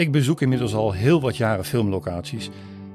[0.00, 2.50] Ik bezoek inmiddels al heel wat jaren filmlocaties.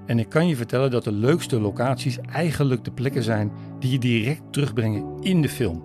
[0.05, 3.99] En ik kan je vertellen dat de leukste locaties eigenlijk de plekken zijn die je
[3.99, 5.83] direct terugbrengen in de film.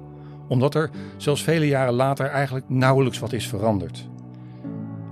[0.48, 4.08] Omdat er, zelfs vele jaren later, eigenlijk nauwelijks wat is veranderd.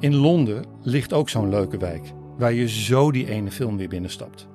[0.01, 4.49] In Londen ligt ook zo'n leuke wijk, waar je zo die ene film weer binnenstapt.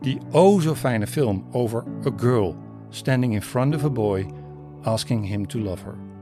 [0.00, 2.56] Die o zo fijne film over a girl
[2.88, 4.26] standing in front of a boy
[4.82, 6.13] asking him to love her.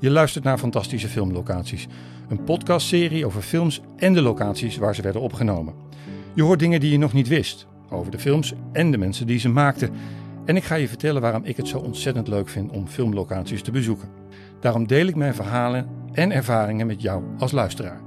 [0.00, 1.86] Je luistert naar Fantastische Filmlocaties,
[2.28, 5.74] een podcastserie over films en de locaties waar ze werden opgenomen.
[6.34, 9.38] Je hoort dingen die je nog niet wist over de films en de mensen die
[9.38, 9.90] ze maakten.
[10.44, 13.70] En ik ga je vertellen waarom ik het zo ontzettend leuk vind om filmlocaties te
[13.70, 14.08] bezoeken.
[14.60, 18.00] Daarom deel ik mijn verhalen en ervaringen met jou als luisteraar.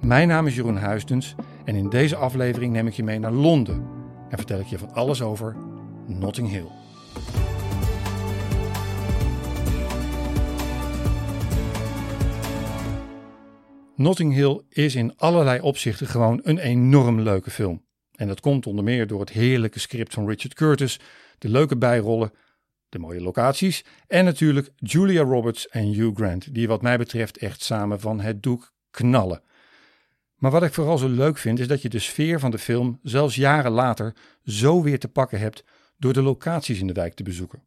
[0.00, 1.34] Mijn naam is Jeroen Huisdens
[1.64, 3.84] en in deze aflevering neem ik je mee naar Londen
[4.28, 5.56] en vertel ik je van alles over
[6.06, 6.66] Notting Hill.
[13.96, 17.84] Notting Hill is in allerlei opzichten gewoon een enorm leuke film.
[18.12, 21.00] En dat komt onder meer door het heerlijke script van Richard Curtis,
[21.38, 22.32] de leuke bijrollen,
[22.88, 27.62] de mooie locaties en natuurlijk Julia Roberts en Hugh Grant, die wat mij betreft echt
[27.62, 29.42] samen van het doek knallen.
[30.36, 32.98] Maar wat ik vooral zo leuk vind is dat je de sfeer van de film
[33.02, 35.64] zelfs jaren later zo weer te pakken hebt
[35.96, 37.62] door de locaties in de wijk te bezoeken.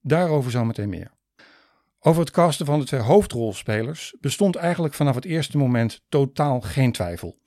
[0.00, 1.15] Daarover zometeen meer.
[2.00, 6.92] Over het casten van de twee hoofdrolspelers bestond eigenlijk vanaf het eerste moment totaal geen
[6.92, 7.38] twijfel.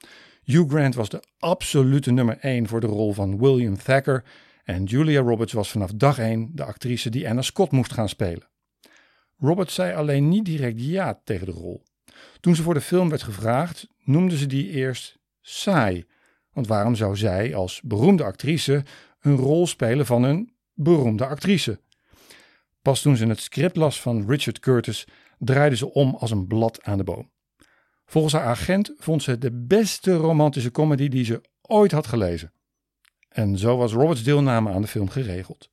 [0.44, 4.23] Hugh Grant was de absolute nummer 1 voor de rol van William Thacker
[4.64, 8.47] en Julia Roberts was vanaf dag 1 de actrice die Anna Scott moest gaan spelen.
[9.38, 11.84] Roberts zei alleen niet direct ja tegen de rol.
[12.39, 16.06] Toen ze voor de film werd gevraagd, noemde ze die eerst saai.
[16.52, 18.84] Want waarom zou zij als beroemde actrice
[19.19, 21.80] een rol spelen van een beroemde actrice?
[22.81, 26.83] Pas toen ze het script las van Richard Curtis, draaide ze om als een blad
[26.83, 27.30] aan de boom.
[28.05, 32.52] Volgens haar agent vond ze het de beste romantische comedy die ze ooit had gelezen.
[33.30, 35.69] En zo was Roberts deelname aan de film geregeld.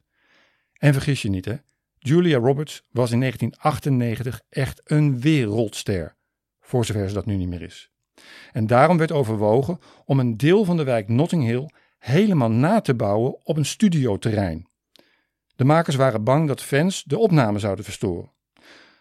[0.72, 1.56] En vergis je niet, hè?
[1.98, 6.16] Julia Roberts was in 1998 echt een wereldster,
[6.60, 7.90] voor zover ze dat nu niet meer is.
[8.52, 12.94] En daarom werd overwogen om een deel van de wijk Notting Hill helemaal na te
[12.94, 14.65] bouwen op een studioterrein.
[15.56, 18.32] De makers waren bang dat fans de opname zouden verstoren.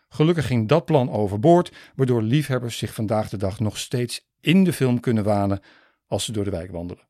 [0.09, 4.73] Gelukkig ging dat plan overboord, waardoor liefhebbers zich vandaag de dag nog steeds in de
[4.73, 5.59] film kunnen wanen
[6.07, 7.07] als ze door de wijk wandelen.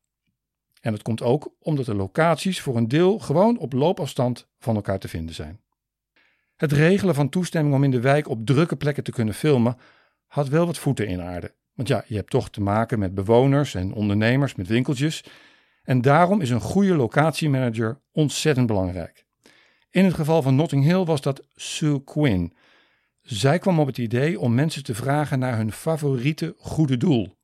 [0.80, 4.98] En dat komt ook omdat de locaties voor een deel gewoon op loopafstand van elkaar
[4.98, 5.60] te vinden zijn.
[6.56, 9.76] Het regelen van toestemming om in de wijk op drukke plekken te kunnen filmen
[10.26, 11.54] had wel wat voeten in aarde.
[11.74, 15.24] Want ja, je hebt toch te maken met bewoners en ondernemers met winkeltjes.
[15.82, 19.25] En daarom is een goede locatiemanager ontzettend belangrijk.
[19.90, 22.56] In het geval van Notting Hill was dat Sue Quinn.
[23.20, 27.36] Zij kwam op het idee om mensen te vragen naar hun favoriete goede doel.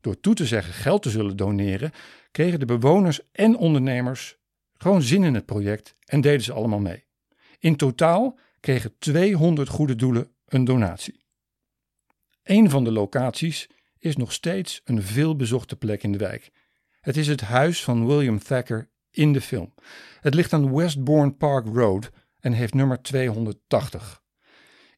[0.00, 1.92] Door toe te zeggen geld te zullen doneren,
[2.30, 4.36] kregen de bewoners en ondernemers
[4.76, 7.04] gewoon zin in het project en deden ze allemaal mee.
[7.58, 11.24] In totaal kregen 200 goede doelen een donatie.
[12.42, 13.68] Een van de locaties
[13.98, 16.50] is nog steeds een veelbezochte plek in de wijk.
[17.00, 19.74] Het is het huis van William Thacker in de film.
[20.20, 24.22] Het ligt aan Westbourne Park Road en heeft nummer 280.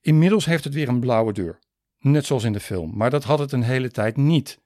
[0.00, 1.58] Inmiddels heeft het weer een blauwe deur,
[1.98, 4.60] net zoals in de film, maar dat had het een hele tijd niet.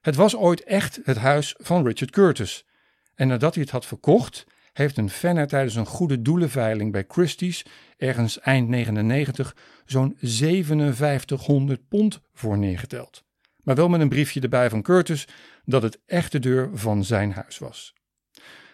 [0.00, 2.66] Het was ooit echt het huis van Richard Curtis.
[3.14, 7.04] En nadat hij het had verkocht, heeft een fan er tijdens een goede doelenveiling bij
[7.08, 7.64] Christie's
[7.96, 13.24] ergens eind 99 zo'n 5700 pond voor neergeteld.
[13.62, 15.28] Maar wel met een briefje erbij van Curtis
[15.64, 17.94] dat het echt de deur van zijn huis was.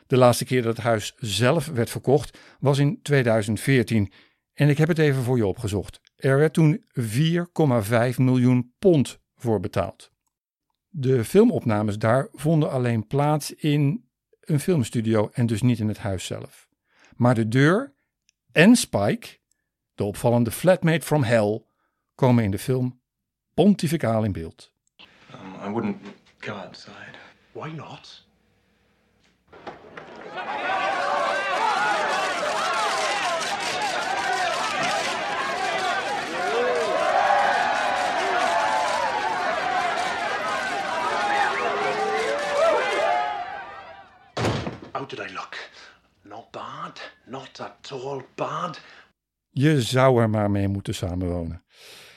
[0.09, 4.13] De laatste keer dat het huis zelf werd verkocht was in 2014
[4.55, 6.01] en ik heb het even voor je opgezocht.
[6.17, 10.11] Er werd toen 4,5 miljoen pond voor betaald.
[10.89, 14.09] De filmopnames daar vonden alleen plaats in
[14.41, 16.69] een filmstudio en dus niet in het huis zelf.
[17.17, 17.95] Maar de deur
[18.53, 19.39] en Spike,
[19.95, 21.63] de opvallende flatmate from hell,
[22.15, 23.01] komen in de film
[23.55, 24.73] pontificaal in beeld.
[25.33, 25.97] Um, I wouldn't
[26.39, 27.17] go outside.
[27.53, 28.28] Why not?
[45.09, 45.71] Did I look?
[46.23, 47.13] Not bad.
[47.27, 48.81] Not at all bad.
[49.51, 51.65] Je zou er maar mee moeten samenwonen.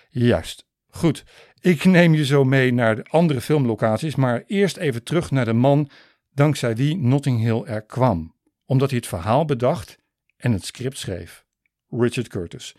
[0.09, 0.65] Juist.
[0.87, 1.23] Goed.
[1.59, 5.53] Ik neem je zo mee naar de andere filmlocaties, maar eerst even terug naar de
[5.53, 5.89] man
[6.33, 8.35] dankzij wie Notting Hill er kwam.
[8.65, 9.97] Omdat hij het verhaal bedacht
[10.37, 11.45] en het script schreef.
[11.89, 12.75] Richard Curtis.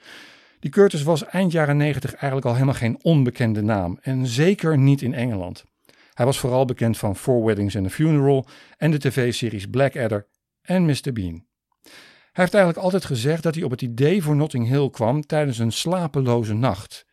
[0.61, 5.03] Die Curtis was eind jaren 90 eigenlijk al helemaal geen onbekende naam en zeker niet
[5.03, 5.65] in Engeland.
[6.13, 10.27] Hij was vooral bekend van Four Weddings and a Funeral en de tv-series Blackadder
[10.63, 11.13] en Mr.
[11.13, 11.47] Bean.
[12.33, 15.59] Hij heeft eigenlijk altijd gezegd dat hij op het idee voor Notting Hill kwam tijdens
[15.59, 17.07] een slapeloze nacht.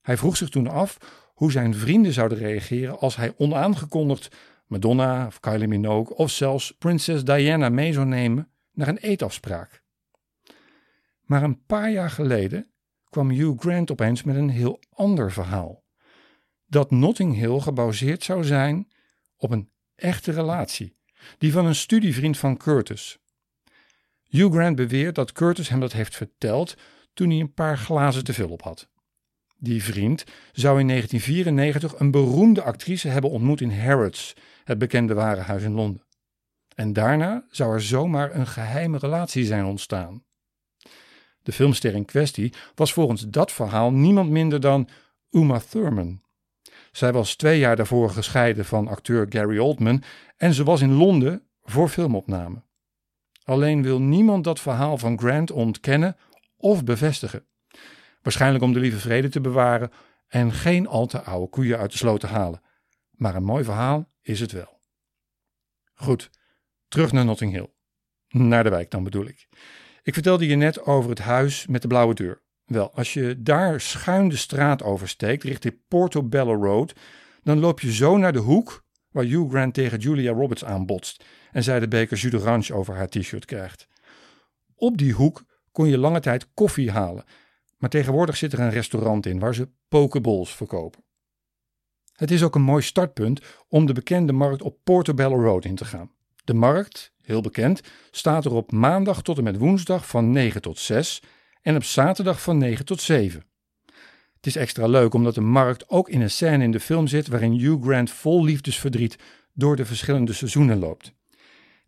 [0.00, 0.98] Hij vroeg zich toen af
[1.34, 4.36] hoe zijn vrienden zouden reageren als hij onaangekondigd
[4.66, 9.82] Madonna of Kylie Minogue of zelfs prinses Diana mee zou nemen naar een eetafspraak.
[11.20, 12.70] Maar een paar jaar geleden
[13.10, 15.84] kwam Hugh Grant opeens met een heel ander verhaal.
[16.66, 18.88] Dat Notting Hill gebaseerd zou zijn
[19.36, 20.96] op een echte relatie,
[21.38, 23.18] die van een studievriend van Curtis.
[24.22, 26.74] Hugh Grant beweert dat Curtis hem dat heeft verteld
[27.14, 28.88] toen hij een paar glazen te veel op had.
[29.58, 34.34] Die vriend zou in 1994 een beroemde actrice hebben ontmoet in Harrods,
[34.64, 36.04] het bekende warenhuis in Londen.
[36.74, 40.24] En daarna zou er zomaar een geheime relatie zijn ontstaan.
[41.42, 44.88] De filmster in kwestie was volgens dat verhaal niemand minder dan
[45.30, 46.20] Uma Thurman.
[46.96, 50.02] Zij was twee jaar daarvoor gescheiden van acteur Gary Oldman
[50.36, 52.62] en ze was in Londen voor filmopname.
[53.44, 56.16] Alleen wil niemand dat verhaal van Grant ontkennen
[56.56, 57.46] of bevestigen.
[58.22, 59.90] Waarschijnlijk om de lieve vrede te bewaren
[60.28, 62.62] en geen al te oude koeien uit de sloot te halen.
[63.10, 64.80] Maar een mooi verhaal is het wel.
[65.94, 66.30] Goed,
[66.88, 67.70] terug naar Notting Hill.
[68.28, 69.48] Naar de wijk dan bedoel ik.
[70.02, 72.42] Ik vertelde je net over het huis met de blauwe deur.
[72.66, 76.92] Wel, als je daar schuin de straat oversteekt richting Portobello Road,
[77.42, 81.62] dan loop je zo naar de hoek waar Hugh Grant tegen Julia Roberts aanbotst en
[81.62, 83.88] zij de beker jus d'orange over haar t-shirt krijgt.
[84.74, 87.24] Op die hoek kon je lange tijd koffie halen,
[87.78, 91.04] maar tegenwoordig zit er een restaurant in waar ze pokeballs verkopen.
[92.12, 95.84] Het is ook een mooi startpunt om de bekende markt op Portobello Road in te
[95.84, 96.10] gaan.
[96.44, 97.80] De markt, heel bekend,
[98.10, 101.22] staat er op maandag tot en met woensdag van 9 tot 6
[101.66, 103.44] en op zaterdag van 9 tot 7.
[104.36, 107.28] Het is extra leuk omdat de markt ook in een scène in de film zit
[107.28, 109.18] waarin Hugh Grant vol liefdesverdriet
[109.52, 111.12] door de verschillende seizoenen loopt.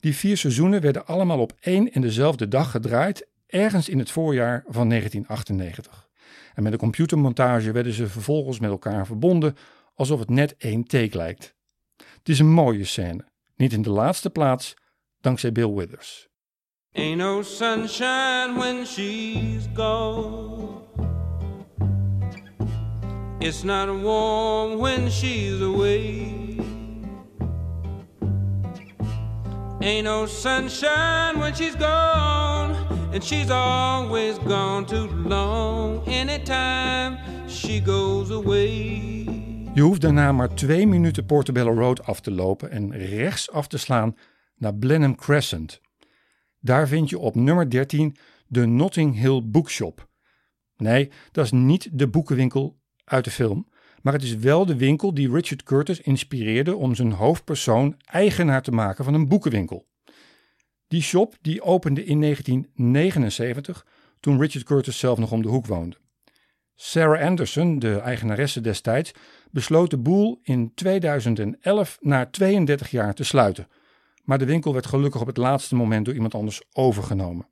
[0.00, 4.64] Die vier seizoenen werden allemaal op één en dezelfde dag gedraaid, ergens in het voorjaar
[4.66, 6.08] van 1998.
[6.54, 9.56] En met een computermontage werden ze vervolgens met elkaar verbonden
[9.94, 11.54] alsof het net één take lijkt.
[11.96, 13.24] Het is een mooie scène,
[13.56, 14.74] niet in de laatste plaats
[15.20, 16.28] dankzij Bill Withers.
[16.98, 20.82] Ain't no sunshine when she's gone.
[23.40, 26.58] It's not warm when she's away.
[29.80, 32.74] Ain't no sunshine when she's gone.
[33.12, 36.02] And she's always gone too long.
[36.08, 39.24] Anytime she goes away.
[39.74, 43.78] Je hoeft daarna maar twee minuten Portobello Road af te lopen en rechts af te
[43.78, 44.16] slaan
[44.56, 45.80] naar Blenheim Crescent.
[46.60, 48.16] Daar vind je op nummer 13
[48.46, 50.08] de Notting Hill Bookshop.
[50.76, 53.68] Nee, dat is niet de boekenwinkel uit de film,
[54.02, 58.72] maar het is wel de winkel die Richard Curtis inspireerde om zijn hoofdpersoon eigenaar te
[58.72, 59.86] maken van een boekenwinkel.
[60.88, 63.86] Die shop die opende in 1979,
[64.20, 65.96] toen Richard Curtis zelf nog om de hoek woonde.
[66.74, 69.12] Sarah Anderson, de eigenaresse destijds,
[69.50, 73.68] besloot de boel in 2011 na 32 jaar te sluiten.
[74.28, 77.48] Maar de winkel werd gelukkig op het laatste moment door iemand anders overgenomen.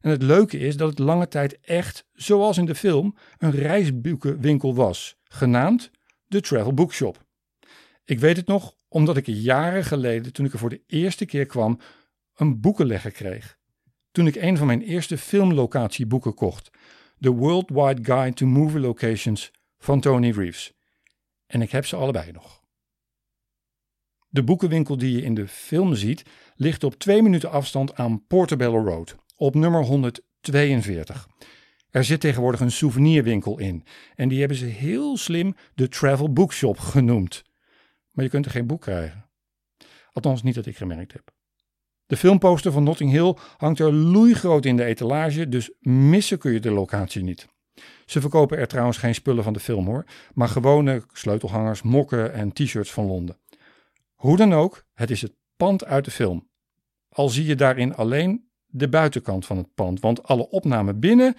[0.00, 4.74] En het leuke is dat het lange tijd echt, zoals in de film, een reisboekenwinkel
[4.74, 5.90] was, genaamd
[6.26, 7.24] de Travel Bookshop.
[8.04, 11.46] Ik weet het nog omdat ik jaren geleden, toen ik er voor de eerste keer
[11.46, 11.78] kwam,
[12.34, 13.58] een boekenlegger kreeg.
[14.10, 16.70] Toen ik een van mijn eerste filmlocatieboeken kocht,
[17.20, 20.72] The Worldwide Guide to Movie Locations van Tony Reeves.
[21.46, 22.59] En ik heb ze allebei nog.
[24.32, 26.22] De boekenwinkel die je in de film ziet,
[26.56, 31.28] ligt op twee minuten afstand aan Portobello Road, op nummer 142.
[31.90, 33.84] Er zit tegenwoordig een souvenirwinkel in
[34.14, 37.42] en die hebben ze heel slim de Travel Bookshop genoemd.
[38.10, 39.24] Maar je kunt er geen boek krijgen.
[40.12, 41.30] Althans niet dat ik gemerkt heb.
[42.06, 46.60] De filmposter van Notting Hill hangt er loeigroot in de etalage, dus missen kun je
[46.60, 47.48] de locatie niet.
[48.06, 52.52] Ze verkopen er trouwens geen spullen van de film hoor, maar gewone sleutelhangers, mokken en
[52.52, 53.36] t-shirts van Londen.
[54.20, 56.48] Hoe dan ook, het is het pand uit de film.
[57.08, 61.36] Al zie je daarin alleen de buitenkant van het pand, want alle opnamen binnen,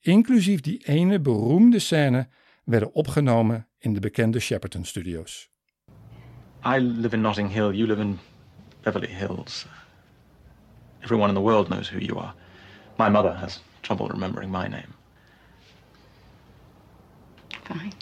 [0.00, 2.28] inclusief die ene beroemde scène,
[2.64, 5.50] werden opgenomen in de bekende Shepperton Studios.
[6.66, 7.70] I live in Notting Hill.
[7.72, 8.18] You live in
[8.80, 9.66] Beverly Hills.
[11.00, 12.34] Everyone in the world knows who you are.
[12.98, 14.94] My mother has trouble remembering my name.
[17.62, 17.92] Fine.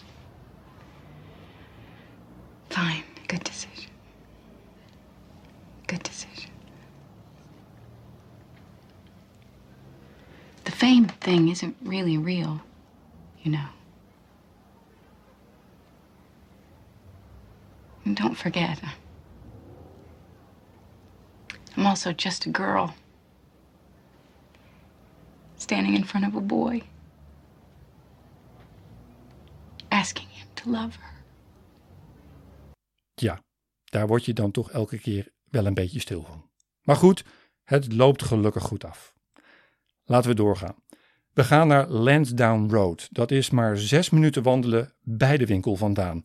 [2.69, 3.05] Fine.
[3.27, 3.91] Good decision.
[5.93, 6.51] Good decision.
[10.65, 12.61] The fame thing isn't really real,
[13.43, 13.69] you know.
[18.05, 18.81] And don't forget,
[21.77, 22.95] I'm also just a girl
[25.57, 26.83] standing in front of a boy,
[29.89, 31.13] asking him to love her.
[33.15, 33.43] Ja,
[33.85, 36.51] daar word je dan toch elke keer wel een beetje stil van.
[36.83, 37.25] Maar goed,
[37.63, 39.15] het loopt gelukkig goed af.
[40.05, 40.75] Laten we doorgaan.
[41.33, 43.09] We gaan naar Lansdowne Road.
[43.11, 46.21] Dat is maar zes minuten wandelen bij de winkel vandaan.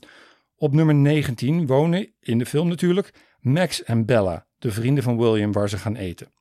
[0.56, 5.52] Op nummer 19 wonen, in de film natuurlijk, Max en Bella, de vrienden van William
[5.52, 6.32] waar ze gaan eten.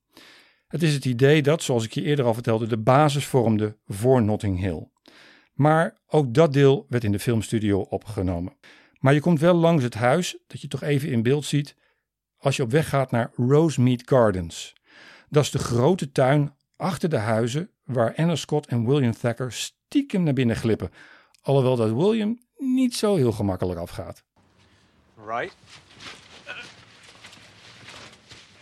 [0.66, 4.22] Het is het idee dat, zoals ik je eerder al vertelde, de basis vormde voor
[4.22, 4.88] Notting Hill.
[5.52, 8.56] Maar ook dat deel werd in de filmstudio opgenomen.
[8.98, 11.76] Maar je komt wel langs het huis, dat je toch even in beeld ziet,
[12.36, 14.74] als je op weg gaat naar Rosemead Gardens.
[15.28, 20.22] Dat is de grote tuin achter de huizen waar Anna Scott en William Thacker stiekem
[20.22, 20.90] naar binnen glippen.
[21.42, 24.24] Alhoewel dat William niet zo heel gemakkelijk afgaat.
[25.26, 25.54] Right.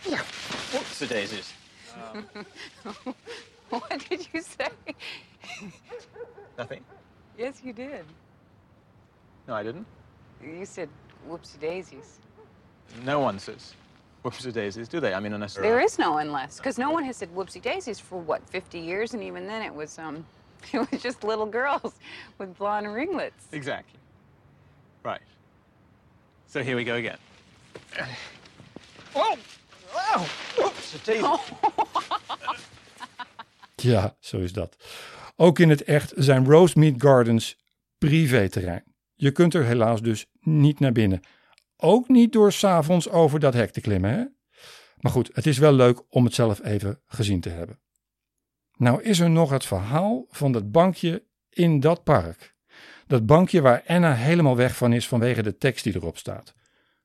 [0.01, 0.21] Yeah.
[0.71, 1.53] Whoops the daisies.
[3.69, 4.71] What did you say?
[6.57, 6.81] Nothing.
[7.35, 8.03] Yes, you did.
[9.45, 9.87] No, I didn't.
[10.41, 10.89] You said
[11.27, 12.19] whoopsie daisies.
[13.03, 13.75] No one says
[14.25, 15.13] whoops the daisies, do they?
[15.13, 18.19] I mean, unless There is no unless, because no one has said whoopsie daisies for
[18.19, 20.25] what, 50 years, and even then it was um,
[20.73, 21.93] it was just little girls
[22.39, 23.45] with blonde ringlets.
[23.51, 23.99] Exactly.
[25.03, 25.21] Right.
[26.47, 27.17] So here we go again.
[29.13, 29.35] Whoa!
[29.93, 30.25] Wow!
[30.57, 31.39] Whoops the daisies.
[33.81, 34.75] Ja, zo is dat.
[35.35, 37.57] Ook in het echt zijn Rosemead Gardens
[37.97, 38.83] privéterrein.
[39.13, 41.21] Je kunt er helaas dus niet naar binnen.
[41.77, 44.25] Ook niet door s'avonds over dat hek te klimmen, hè?
[44.99, 47.79] Maar goed, het is wel leuk om het zelf even gezien te hebben.
[48.77, 52.55] Nou is er nog het verhaal van dat bankje in dat park.
[53.07, 56.53] Dat bankje waar Anna helemaal weg van is vanwege de tekst die erop staat.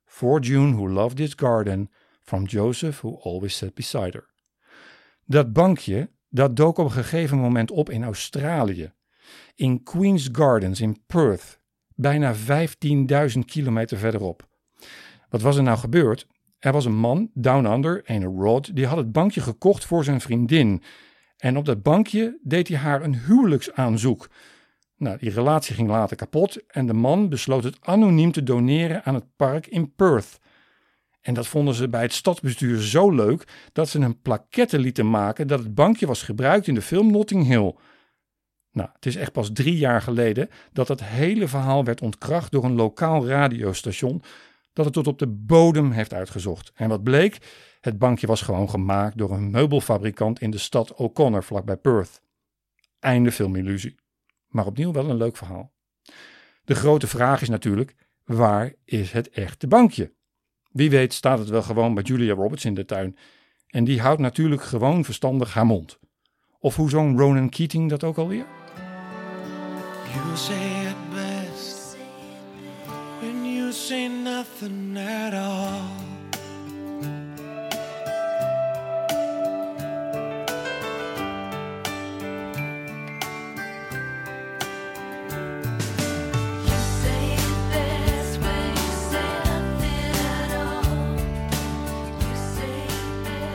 [0.05, 1.91] For June who loved this garden,
[2.23, 4.29] from Joseph who always sat beside her.
[5.25, 8.93] Dat bankje, dat dook op een gegeven moment op in Australië.
[9.55, 11.61] In Queen's Gardens in Perth,
[11.95, 14.49] bijna 15.000 kilometer verderop.
[15.29, 16.27] Wat was er nou gebeurd?
[16.59, 20.21] Er was een man, down under, een Rod, die had het bankje gekocht voor zijn
[20.21, 20.83] vriendin.
[21.37, 24.29] En op dat bankje deed hij haar een huwelijksaanzoek.
[24.97, 29.15] Nou, die relatie ging later kapot en de man besloot het anoniem te doneren aan
[29.15, 30.39] het park in Perth.
[31.21, 35.47] En dat vonden ze bij het stadsbestuur zo leuk dat ze een plaquette lieten maken
[35.47, 37.75] dat het bankje was gebruikt in de film Notting Hill.
[38.73, 42.65] Nou, het is echt pas drie jaar geleden dat het hele verhaal werd ontkracht door
[42.65, 44.23] een lokaal radiostation
[44.73, 46.73] dat het tot op de bodem heeft uitgezocht.
[46.75, 47.39] En wat bleek?
[47.81, 52.23] Het bankje was gewoon gemaakt door een meubelfabrikant in de stad O'Connor vlakbij Perth.
[52.99, 53.95] Einde filmillusie.
[54.49, 55.73] Maar opnieuw wel een leuk verhaal.
[56.65, 60.13] De grote vraag is natuurlijk, waar is het echte bankje?
[60.71, 63.17] Wie weet staat het wel gewoon bij Julia Roberts in de tuin.
[63.67, 65.99] En die houdt natuurlijk gewoon verstandig haar mond.
[66.59, 68.47] Of hoe zong Ronan Keating dat ook alweer?
[70.15, 71.40] You say it
[73.99, 75.81] nothing at all.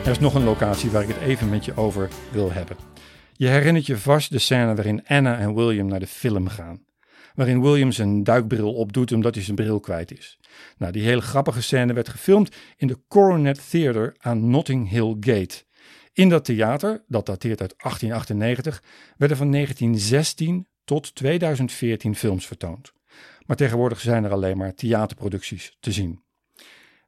[0.04, 2.76] Er is nog een locatie waar ik het even met je over wil hebben.
[3.32, 6.85] Je herinnert je vast de scène waarin Anna en William naar de film gaan.
[7.36, 10.38] Waarin William zijn duikbril opdoet omdat hij zijn bril kwijt is.
[10.78, 15.64] Nou, die hele grappige scène werd gefilmd in de Coronet Theatre aan Notting Hill Gate.
[16.12, 18.82] In dat theater, dat dateert uit 1898,
[19.16, 22.92] werden van 1916 tot 2014 films vertoond.
[23.46, 26.22] Maar tegenwoordig zijn er alleen maar theaterproducties te zien.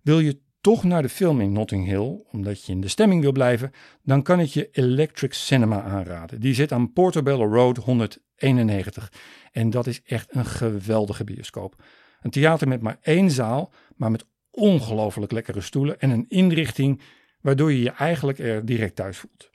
[0.03, 3.33] Wil je toch naar de film in Notting Hill, omdat je in de stemming wil
[3.33, 3.73] blijven,
[4.03, 6.41] dan kan ik je Electric Cinema aanraden.
[6.41, 9.13] Die zit aan Portobello Road 191.
[9.53, 11.83] En dat is echt een geweldige bioscoop.
[12.21, 17.01] Een theater met maar één zaal, maar met ongelooflijk lekkere stoelen en een inrichting
[17.41, 19.51] waardoor je je eigenlijk er direct thuis voelt.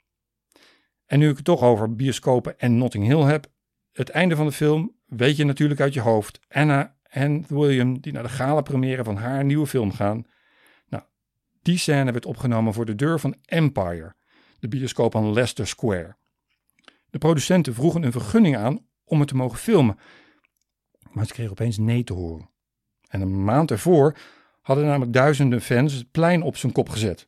[1.06, 3.46] En nu ik het toch over bioscopen en Notting Hill heb,
[3.92, 6.40] het einde van de film weet je natuurlijk uit je hoofd.
[6.48, 10.26] Anna en William die naar de gala première van haar nieuwe film gaan.
[11.64, 14.14] Die scène werd opgenomen voor de deur van Empire,
[14.58, 16.16] de bioscoop aan Leicester Square.
[17.10, 19.98] De producenten vroegen een vergunning aan om het te mogen filmen,
[21.10, 22.50] maar ze kregen opeens nee te horen.
[23.08, 24.16] En een maand ervoor
[24.60, 27.24] hadden namelijk duizenden fans het plein op zijn kop gezet.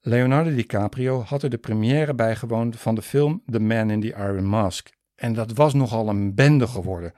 [0.00, 4.46] Leonardo DiCaprio had er de première bijgewoond van de film The Man in the Iron
[4.46, 4.90] Mask.
[5.14, 7.12] En dat was nogal een bende geworden.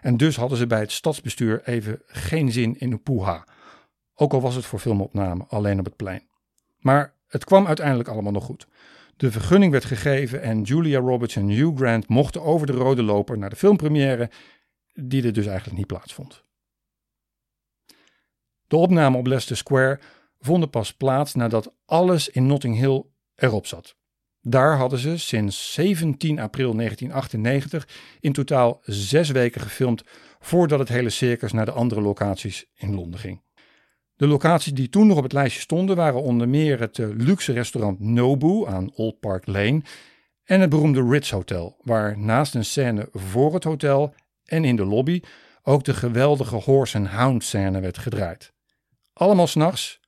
[0.00, 3.46] En dus hadden ze bij het stadsbestuur even geen zin in een poeha.
[4.18, 6.28] Ook al was het voor filmopname alleen op het plein.
[6.78, 8.66] Maar het kwam uiteindelijk allemaal nog goed.
[9.16, 13.38] De vergunning werd gegeven en Julia Roberts en Hugh Grant mochten over de rode loper
[13.38, 14.30] naar de filmpremière,
[14.94, 16.42] die er dus eigenlijk niet plaatsvond.
[18.66, 20.00] De opname op Leicester Square
[20.40, 23.04] vonden pas plaats nadat alles in Notting Hill
[23.34, 23.96] erop zat.
[24.40, 27.88] Daar hadden ze sinds 17 april 1998
[28.20, 30.02] in totaal zes weken gefilmd
[30.38, 33.44] voordat het hele circus naar de andere locaties in Londen ging.
[34.16, 37.52] De locaties die toen nog op het lijstje stonden waren onder meer het eh, luxe
[37.52, 39.82] restaurant Nobu aan Old Park Lane
[40.44, 44.84] en het beroemde Ritz Hotel, waar naast een scène voor het hotel en in de
[44.84, 45.20] lobby
[45.62, 48.52] ook de geweldige Horse and Hound scène werd gedraaid.
[49.12, 50.00] Allemaal s'nachts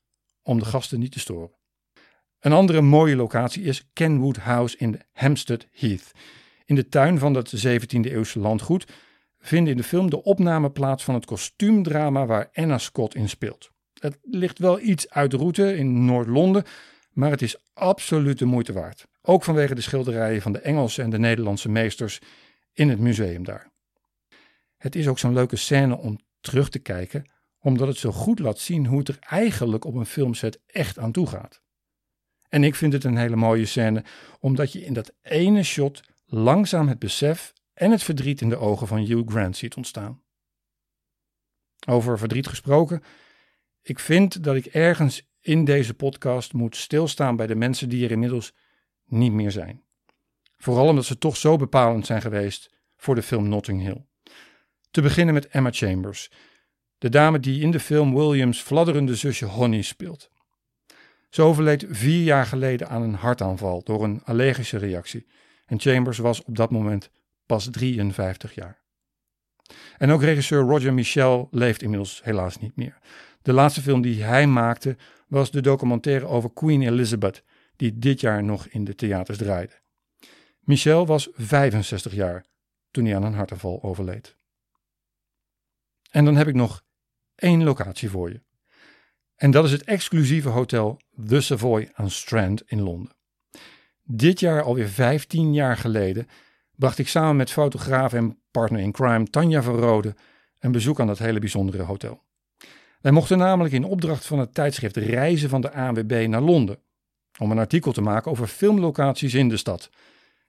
[0.42, 1.56] om de gasten niet te storen.
[2.40, 6.12] Een andere mooie locatie is Kenwood House in Hampstead Heath.
[6.64, 8.86] In de tuin van dat 17e eeuwse landgoed
[9.38, 13.76] vinden in de film de opname plaats van het kostuumdrama waar Anna Scott in speelt.
[13.98, 16.64] Het ligt wel iets uit de route in Noord-Londen,
[17.12, 19.06] maar het is absoluut de moeite waard.
[19.22, 22.20] Ook vanwege de schilderijen van de Engelse en de Nederlandse meesters
[22.72, 23.70] in het museum daar.
[24.76, 28.58] Het is ook zo'n leuke scène om terug te kijken, omdat het zo goed laat
[28.58, 31.62] zien hoe het er eigenlijk op een filmset echt aan toe gaat.
[32.48, 34.04] En ik vind het een hele mooie scène,
[34.40, 38.86] omdat je in dat ene shot langzaam het besef en het verdriet in de ogen
[38.86, 40.22] van Hugh Grant ziet ontstaan.
[41.86, 43.02] Over verdriet gesproken,
[43.88, 48.10] ik vind dat ik ergens in deze podcast moet stilstaan bij de mensen die er
[48.10, 48.52] inmiddels
[49.04, 49.82] niet meer zijn.
[50.56, 54.06] Vooral omdat ze toch zo bepalend zijn geweest voor de film Notting Hill.
[54.90, 56.30] Te beginnen met Emma Chambers,
[56.98, 60.30] de dame die in de film Williams fladderende zusje Honey speelt.
[61.30, 65.26] Ze overleed vier jaar geleden aan een hartaanval door een allergische reactie.
[65.66, 67.10] En Chambers was op dat moment
[67.46, 68.82] pas 53 jaar.
[69.98, 72.98] En ook regisseur Roger Michel leeft inmiddels helaas niet meer.
[73.48, 77.42] De laatste film die hij maakte was de documentaire over Queen Elizabeth,
[77.76, 79.72] die dit jaar nog in de theaters draaide.
[80.60, 82.44] Michel was 65 jaar
[82.90, 84.36] toen hij aan een hartaanval overleed.
[86.10, 86.84] En dan heb ik nog
[87.34, 88.40] één locatie voor je.
[89.34, 93.12] En dat is het exclusieve hotel The Savoy aan Strand in Londen.
[94.02, 96.28] Dit jaar, alweer 15 jaar geleden,
[96.74, 100.14] bracht ik samen met fotograaf en partner in crime Tanja van Rode
[100.58, 102.26] een bezoek aan dat hele bijzondere hotel.
[103.00, 106.78] Wij mochten namelijk in opdracht van het tijdschrift Reizen van de ANWB naar Londen
[107.38, 109.90] om een artikel te maken over filmlocaties in de stad.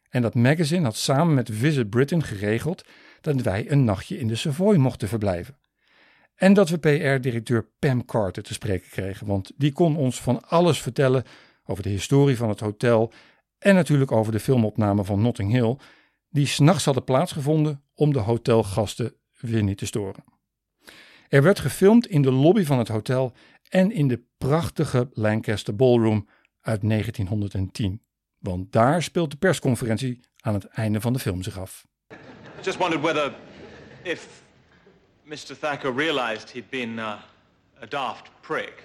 [0.09, 2.85] En dat magazine had samen met Visit Britain geregeld
[3.21, 5.57] dat wij een nachtje in de Savoy mochten verblijven.
[6.35, 10.81] En dat we PR-directeur Pam Carter te spreken kregen, want die kon ons van alles
[10.81, 11.23] vertellen
[11.65, 13.13] over de historie van het hotel
[13.57, 15.77] en natuurlijk over de filmopname van Notting Hill,
[16.29, 20.23] die s'nachts hadden plaatsgevonden om de hotelgasten weer niet te storen.
[21.29, 23.33] Er werd gefilmd in de lobby van het hotel
[23.69, 26.27] en in de prachtige Lancaster Ballroom
[26.61, 28.01] uit 1910,
[28.37, 31.85] want daar speelt de persconferentie aan het einde van de film zich af.
[32.61, 33.33] Just wondered whether,
[34.03, 34.43] if
[35.23, 35.59] Mr.
[35.59, 37.05] Thacker realized he'd been uh,
[37.81, 38.83] a daft prick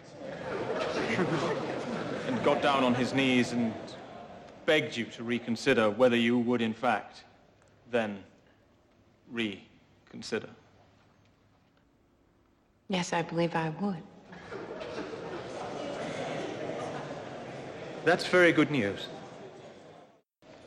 [2.29, 3.73] and got down on his knees and
[4.65, 7.25] begged you to reconsider whether you would, in fact,
[7.91, 8.17] then
[9.33, 10.49] reconsider.
[12.87, 14.03] Yes, I believe I would.
[18.05, 19.09] That's very good news.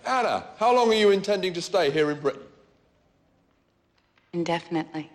[0.04, 2.42] Anna, how long are you intending to stay here in Britain?
[4.32, 5.10] Indefinitely.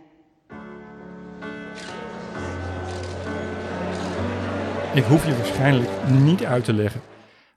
[4.95, 7.01] Ik hoef je waarschijnlijk niet uit te leggen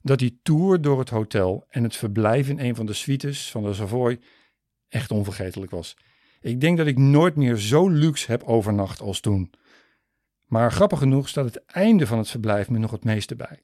[0.01, 3.63] dat die tour door het hotel en het verblijf in een van de suites van
[3.63, 4.19] de Savoy
[4.89, 5.97] echt onvergetelijk was.
[6.45, 9.51] Ik denk dat ik nooit meer zo luxe heb overnacht als toen.
[10.47, 13.63] Maar grappig genoeg staat het einde van het verblijf me nog het meeste bij.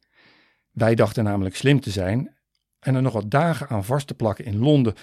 [0.71, 2.35] Wij dachten namelijk slim te zijn
[2.79, 4.93] en er nog wat dagen aan vast te plakken in Londen.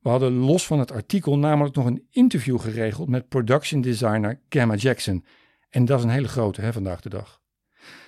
[0.00, 4.74] We hadden los van het artikel namelijk nog een interview geregeld met production designer Gemma
[4.74, 5.24] Jackson.
[5.70, 7.40] En dat is een hele grote hè, vandaag de dag.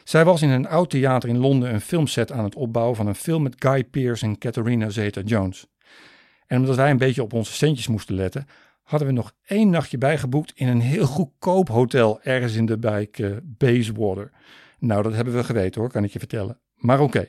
[0.04, 3.14] Zij was in een oud theater in Londen een filmset aan het opbouwen van een
[3.14, 5.66] film met Guy Pearce en Catharina Zeta-Jones.
[6.46, 8.46] En omdat wij een beetje op onze centjes moesten letten,
[8.86, 13.18] hadden we nog één nachtje bijgeboekt in een heel goedkoop hotel ergens in de wijk
[13.18, 14.30] uh, Bayswater.
[14.78, 16.60] Nou, dat hebben we geweten hoor, kan ik je vertellen.
[16.74, 17.28] Maar oké.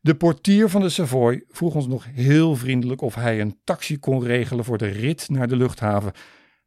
[0.00, 4.22] De portier van de Savoy vroeg ons nog heel vriendelijk of hij een taxi kon
[4.22, 6.12] regelen voor de rit naar de luchthaven.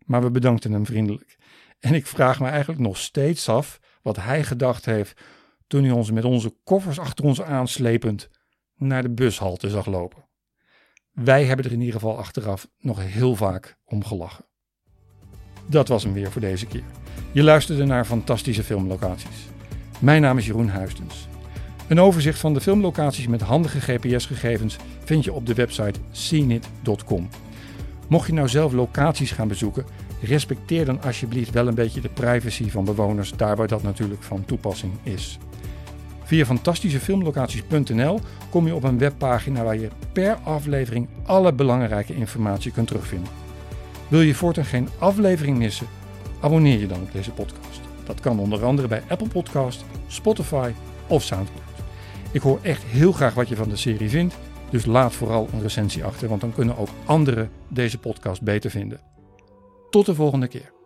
[0.05, 1.37] Maar we bedankten hem vriendelijk.
[1.79, 5.21] En ik vraag me eigenlijk nog steeds af wat hij gedacht heeft
[5.67, 8.29] toen hij ons met onze koffers achter ons aanslepend
[8.75, 10.28] naar de bushalte zag lopen.
[11.23, 14.45] Wij hebben er in ieder geval achteraf nog heel vaak om gelachen.
[15.65, 16.83] Dat was hem weer voor deze keer.
[17.31, 19.47] Je luisterde naar fantastische filmlocaties.
[19.99, 21.27] Mijn naam is Jeroen Huistens.
[21.87, 27.29] Een overzicht van de filmlocaties met handige GPS-gegevens vind je op de website seenit.com.
[28.07, 29.85] Mocht je nou zelf locaties gaan bezoeken,
[30.21, 34.45] respecteer dan alsjeblieft wel een beetje de privacy van bewoners, daar waar dat natuurlijk van
[34.45, 35.37] toepassing is.
[36.29, 42.87] Via fantastischefilmlocaties.nl kom je op een webpagina waar je per aflevering alle belangrijke informatie kunt
[42.87, 43.31] terugvinden.
[44.07, 45.87] Wil je voortaan geen aflevering missen?
[46.39, 47.79] Abonneer je dan op deze podcast.
[48.03, 50.71] Dat kan onder andere bij Apple Podcast, Spotify
[51.07, 51.63] of SoundCloud.
[52.31, 54.37] Ik hoor echt heel graag wat je van de serie vindt,
[54.69, 58.99] dus laat vooral een recensie achter, want dan kunnen ook anderen deze podcast beter vinden.
[59.89, 60.78] Tot de volgende keer.